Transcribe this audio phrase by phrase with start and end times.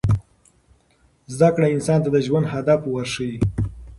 [1.35, 3.37] زده کړه انسان ته د ژوند هدف ورښيي.